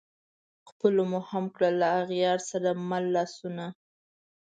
[0.75, 3.65] خلپو مو هم کړل له اغیارو سره مله لاسونه